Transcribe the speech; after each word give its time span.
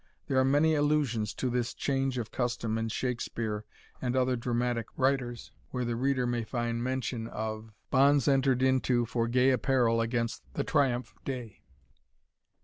There 0.25 0.39
are 0.39 0.43
many 0.43 0.73
allusions 0.73 1.31
to 1.35 1.51
this 1.51 1.75
change 1.75 2.17
of 2.17 2.31
custom 2.31 2.75
in 2.79 2.89
Shakspeare 2.89 3.65
and 4.01 4.15
other 4.15 4.35
dramatic 4.35 4.87
writers, 4.97 5.51
where 5.69 5.85
the 5.85 5.95
reader 5.95 6.25
may 6.25 6.43
find 6.43 6.83
mention 6.83 7.25
made 7.25 7.31
of 7.33 7.71
"Bonds 7.91 8.27
enter'd 8.27 8.63
into 8.63 9.05
For 9.05 9.27
gay 9.27 9.51
apparel 9.51 10.01
against 10.01 10.41
the 10.55 10.63
triumph 10.63 11.13
day." 11.23 11.61